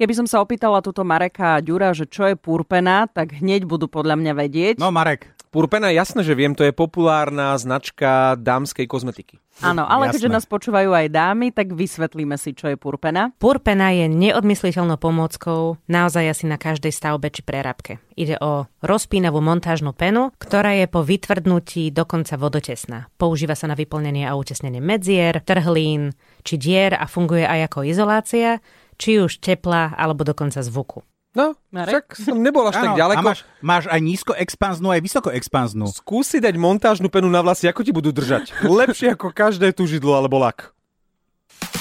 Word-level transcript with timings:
Keby 0.00 0.16
som 0.16 0.24
sa 0.24 0.40
opýtala 0.40 0.80
túto 0.80 1.04
Mareka 1.04 1.60
a 1.60 1.62
Ďura, 1.62 1.92
že 1.92 2.08
čo 2.08 2.24
je 2.24 2.32
purpena, 2.32 3.04
tak 3.04 3.36
hneď 3.36 3.68
budú 3.68 3.84
podľa 3.84 4.16
mňa 4.16 4.32
vedieť. 4.32 4.74
No 4.80 4.88
Marek, 4.88 5.28
Purpena, 5.50 5.90
jasné, 5.90 6.22
že 6.22 6.38
viem, 6.38 6.54
to 6.54 6.62
je 6.62 6.70
populárna 6.70 7.58
značka 7.58 8.38
dámskej 8.38 8.86
kozmetiky. 8.86 9.42
Áno, 9.66 9.82
ale 9.82 10.06
Jasné. 10.06 10.14
keďže 10.14 10.30
nás 10.30 10.46
počúvajú 10.46 10.94
aj 10.94 11.10
dámy, 11.10 11.50
tak 11.50 11.74
vysvetlíme 11.74 12.38
si, 12.38 12.54
čo 12.54 12.70
je 12.70 12.78
purpena. 12.78 13.34
Purpena 13.34 13.90
je 13.90 14.06
neodmysliteľnou 14.06 14.94
pomôckou 14.94 15.74
naozaj 15.90 16.32
asi 16.32 16.44
na 16.46 16.54
každej 16.54 16.94
stavbe 16.94 17.34
či 17.34 17.42
prerabke. 17.42 17.98
Ide 18.14 18.38
o 18.38 18.70
rozpínavú 18.78 19.42
montážnu 19.42 19.90
penu, 19.90 20.30
ktorá 20.38 20.78
je 20.78 20.86
po 20.86 21.02
vytvrdnutí 21.02 21.90
dokonca 21.90 22.38
vodotesná. 22.38 23.10
Používa 23.18 23.58
sa 23.58 23.66
na 23.66 23.74
vyplnenie 23.74 24.30
a 24.30 24.38
utesnenie 24.38 24.78
medzier, 24.78 25.42
trhlín 25.42 26.14
či 26.46 26.62
dier 26.62 26.94
a 26.94 27.10
funguje 27.10 27.42
aj 27.42 27.74
ako 27.74 27.90
izolácia, 27.90 28.62
či 29.00 29.16
už 29.24 29.40
tepla 29.40 29.96
alebo 29.96 30.20
dokonca 30.28 30.60
zvuku. 30.60 31.00
No, 31.30 31.54
Marek? 31.70 32.10
však 32.10 32.26
som 32.26 32.42
nebol 32.42 32.66
až 32.66 32.82
tak 32.82 32.98
ďaleko. 32.98 33.22
a 33.22 33.28
máš, 33.32 33.40
máš 33.62 33.84
aj 33.86 34.00
nízko 34.02 34.32
expanznú, 34.34 34.90
aj 34.90 35.00
vysoko 35.00 35.30
expanznú. 35.30 35.86
Skúsi 35.88 36.42
dať 36.42 36.58
montážnu 36.58 37.06
penu 37.06 37.30
na 37.30 37.38
vlasy, 37.38 37.70
ako 37.70 37.86
ti 37.86 37.94
budú 37.94 38.10
držať. 38.10 38.50
Lepšie 38.66 39.14
ako 39.14 39.30
každé 39.30 39.70
tužidlo 39.70 40.18
alebo 40.18 40.42
lak. 40.42 40.74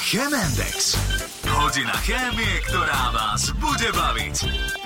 Chemendex. 0.06 0.96
Hodina 1.50 1.98
chémie, 2.06 2.62
ktorá 2.70 3.10
vás 3.10 3.50
bude 3.58 3.90
baviť. 3.90 4.79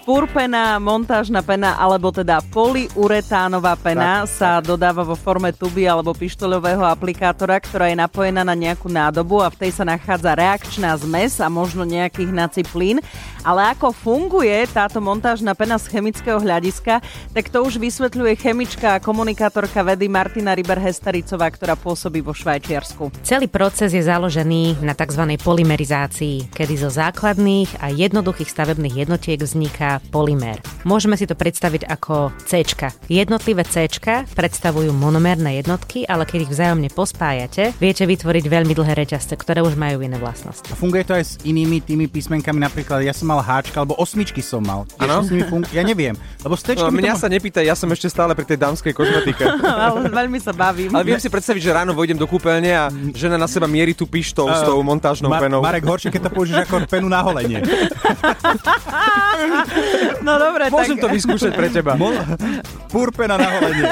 Purpena, 0.00 0.80
montážna 0.80 1.44
pena 1.44 1.76
alebo 1.76 2.08
teda 2.08 2.40
polyuretánová 2.50 3.76
pena 3.76 4.24
Tak, 4.24 4.32
sa 4.32 4.50
dodáva 4.64 5.04
vo 5.04 5.12
forme 5.12 5.52
tuby 5.52 5.84
alebo 5.84 6.16
pištoľového 6.16 6.80
aplikátora, 6.88 7.60
ktorá 7.60 7.92
je 7.92 8.00
napojená 8.00 8.40
na 8.40 8.56
nejakú 8.56 8.88
nádobu 8.88 9.44
a 9.44 9.52
v 9.52 9.60
tej 9.66 9.76
sa 9.76 9.84
nachádza 9.84 10.32
reakčná 10.32 10.96
zmes 10.96 11.36
a 11.38 11.52
možno 11.52 11.84
nejaký 11.84 12.32
hnací 12.32 12.64
plyn. 12.64 13.04
Ale 13.40 13.72
ako 13.72 13.96
funguje 13.96 14.68
táto 14.68 15.00
montážna 15.00 15.56
pena 15.56 15.80
z 15.80 15.88
chemického 15.88 16.36
hľadiska, 16.36 17.00
tak 17.32 17.48
to 17.48 17.64
už 17.64 17.80
vysvetľuje 17.80 18.36
chemička 18.36 18.96
a 18.96 19.02
komunikátorka 19.02 19.80
vedy 19.80 20.12
Martina 20.12 20.52
Riber-Hestaricová, 20.52 21.48
ktorá 21.48 21.72
pôsobí 21.74 22.20
vo 22.20 22.36
Švajčiarsku. 22.36 23.24
Celý 23.24 23.48
proces 23.48 23.96
je 23.96 24.04
založený 24.04 24.84
na 24.84 24.92
tzv. 24.92 25.40
polymerizácii, 25.40 26.52
kedy 26.52 26.74
zo 26.76 26.92
základných 26.92 27.80
a 27.80 27.88
jednoduchých 27.88 28.52
stavebných 28.52 29.08
jednotiek 29.08 29.40
vzniká 29.40 30.04
polymér. 30.12 30.60
Môžeme 30.84 31.16
si 31.16 31.24
to 31.24 31.32
predstaviť 31.32 31.88
ako 31.88 32.32
C. 32.44 32.60
Jednotlivé 33.08 33.64
C 33.64 33.88
predstavujú 34.36 34.92
monomérne 34.92 35.56
jednotky, 35.56 36.04
ale 36.04 36.28
keď 36.28 36.44
ich 36.44 36.52
vzájomne 36.52 36.88
pospájate, 36.92 37.72
viete 37.80 38.04
vytvoriť 38.04 38.44
veľmi 38.44 38.76
dlhé 38.76 38.92
reťazce, 39.00 39.32
ktoré 39.34 39.64
už 39.64 39.80
majú 39.80 40.04
iné 40.04 40.20
vlastnosti. 40.20 40.68
A 40.68 40.76
funguje 40.76 41.08
to 41.08 41.16
aj 41.16 41.24
s 41.24 41.32
inými 41.42 41.80
tými 41.80 42.04
písmenkami, 42.06 42.60
napríklad 42.60 43.00
ja 43.00 43.16
som 43.16 43.29
mal 43.30 43.40
háčka, 43.40 43.78
alebo 43.78 43.94
osmičky 43.94 44.42
som 44.42 44.58
mal. 44.60 44.82
To 44.90 45.06
nimi 45.22 45.46
fungu- 45.46 45.70
Ja 45.70 45.82
neviem, 45.82 46.14
lebo 46.42 46.58
No, 46.58 46.90
mňa 46.90 47.14
to 47.14 47.20
sa 47.20 47.28
nepýtaj, 47.28 47.62
ja 47.62 47.78
som 47.78 47.86
ešte 47.86 48.10
stále 48.10 48.34
pri 48.34 48.42
tej 48.44 48.58
dámskej 48.58 48.90
kozmetike. 48.90 49.46
Ale 49.86 50.10
veľmi 50.10 50.38
sa 50.38 50.50
bavím. 50.50 50.90
Ale 50.90 51.06
viem 51.06 51.22
si 51.22 51.30
predstaviť, 51.30 51.62
že 51.62 51.70
ráno 51.70 51.94
vojdem 51.94 52.18
do 52.18 52.26
kúpeľne 52.26 52.70
a 52.70 52.84
žena 53.14 53.38
na 53.38 53.46
seba 53.46 53.70
mierí 53.70 53.94
tú 53.94 54.04
pištol 54.04 54.50
s 54.50 54.66
tou 54.66 54.82
montážnou 54.82 55.30
Mar- 55.30 55.38
penou. 55.40 55.62
Marek, 55.62 55.86
horšie, 55.86 56.10
keď 56.10 56.26
to 56.26 56.30
použiješ 56.32 56.58
ako 56.66 56.90
penu 56.90 57.06
na 57.06 57.22
holenie. 57.22 57.62
No 60.20 60.36
dobre, 60.36 60.68
Môžem 60.68 60.96
to 60.96 61.08
tak 61.08 61.16
vyskúšať 61.16 61.52
pre 61.54 61.72
teba. 61.72 61.96
Mo- 61.96 62.12
Purpena 62.90 63.38
na 63.38 63.48
holenie. 63.48 63.88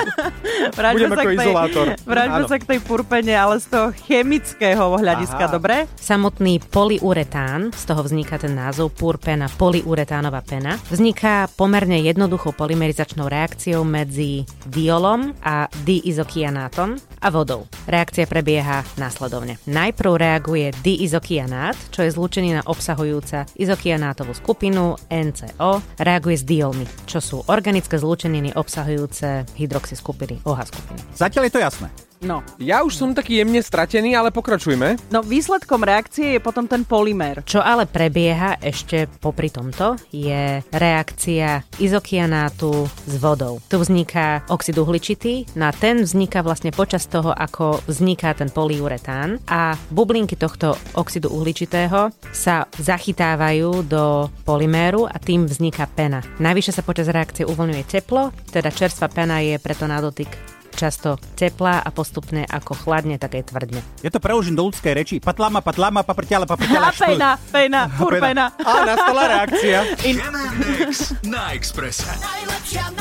budem 0.74 1.08
ako 1.08 1.22
tej, 1.24 1.36
izolátor. 1.40 1.86
Vráťme 2.02 2.42
sa 2.44 2.56
k 2.58 2.64
tej 2.66 2.78
purpene, 2.82 3.32
ale 3.32 3.56
z 3.56 3.66
toho 3.66 3.88
chemického 4.04 4.84
hľadiska, 4.92 5.44
Aha. 5.46 5.54
dobre? 5.54 5.88
Samotný 5.96 6.60
polyuretán, 6.60 7.70
z 7.72 7.82
toho 7.84 8.02
vzniká 8.02 8.36
ten 8.36 8.52
názov 8.52 8.92
purpena, 9.28 9.52
polyuretánová 9.60 10.40
pena, 10.40 10.80
vzniká 10.88 11.52
pomerne 11.52 12.00
jednoduchou 12.00 12.56
polymerizačnou 12.56 13.28
reakciou 13.28 13.84
medzi 13.84 14.48
diolom 14.64 15.36
a 15.44 15.68
diizokianátom 15.84 16.96
a 17.20 17.28
vodou. 17.28 17.68
Reakcia 17.84 18.24
prebieha 18.24 18.88
následovne. 18.96 19.60
Najprv 19.68 20.12
reaguje 20.16 20.72
diizokianát, 20.80 21.76
čo 21.92 22.08
je 22.08 22.14
zlúčenina 22.16 22.64
obsahujúca 22.64 23.44
izokianátovú 23.52 24.32
skupinu 24.32 24.96
NCO, 25.12 26.00
reaguje 26.00 26.40
s 26.40 26.48
diolmi, 26.48 26.88
čo 27.04 27.20
sú 27.20 27.44
organické 27.52 28.00
zlúčeniny 28.00 28.56
obsahujúce 28.56 29.44
hydroxy 29.60 29.92
skupiny 29.92 30.40
OH 30.48 30.72
skupiny. 30.72 31.04
Zatiaľ 31.12 31.44
je 31.44 31.52
to 31.52 31.60
jasné. 31.60 31.92
No. 32.20 32.42
Ja 32.58 32.82
už 32.82 32.98
som 32.98 33.14
taký 33.14 33.42
jemne 33.42 33.62
stratený, 33.62 34.18
ale 34.18 34.34
pokračujme. 34.34 35.10
no, 35.14 35.22
výsledkom 35.22 35.86
reakcie 35.86 36.38
je 36.38 36.40
potom 36.42 36.66
ten 36.66 36.82
polymer. 36.82 37.46
Čo 37.46 37.62
ale 37.62 37.86
prebieha 37.86 38.58
ešte 38.58 39.06
popri 39.22 39.50
tomto 39.50 39.94
je 40.10 40.62
reakcia 40.74 41.62
izokianátu 41.78 42.90
s 43.06 43.14
vodou. 43.22 43.62
Tu 43.70 43.78
vzniká 43.78 44.42
oxid 44.50 44.74
uhličitý, 44.74 45.46
na 45.54 45.70
ten 45.70 46.02
vzniká 46.02 46.42
vlastne 46.42 46.74
počas 46.74 47.06
toho, 47.06 47.30
ako 47.30 47.82
vzniká 47.86 48.34
ten 48.34 48.50
polyuretán 48.50 49.38
a 49.46 49.78
bublinky 49.94 50.34
tohto 50.34 50.74
oxidu 50.98 51.30
uhličitého 51.30 52.10
sa 52.34 52.66
zachytávajú 52.78 53.86
do 53.86 54.26
polyméru 54.42 55.06
a 55.06 55.16
tým 55.22 55.46
vzniká 55.46 55.86
pena. 55.86 56.22
Navyše 56.42 56.74
sa 56.74 56.82
počas 56.82 57.06
reakcie 57.10 57.46
uvoľňuje 57.46 57.84
teplo, 57.86 58.34
teda 58.50 58.74
čerstvá 58.74 59.06
pena 59.10 59.38
je 59.38 59.54
preto 59.62 59.86
na 59.86 60.02
dotyk 60.02 60.57
často 60.78 61.18
teplá 61.34 61.82
a 61.82 61.90
postupne 61.90 62.46
ako 62.46 62.78
chladne, 62.78 63.18
tak 63.18 63.34
aj 63.34 63.50
tvrdne. 63.50 63.82
Ja 64.06 64.14
to 64.14 64.22
preložím 64.22 64.54
do 64.54 64.70
ľudskej 64.70 64.94
reči. 64.94 65.16
Patlama, 65.18 65.58
patlama, 65.58 66.06
paprťala, 66.06 66.46
A 66.46 66.50
paprťala, 66.54 66.94
štl. 66.94 67.18
pena, 67.18 67.30
pena, 67.50 67.80
purpena. 67.90 68.44
A 68.62 68.86
nastala 68.86 69.22
reakcia. 69.26 69.78
Chemendex 69.98 71.18
na 71.26 71.50
Expresse. 71.50 72.06
Najlepšia, 72.06 72.94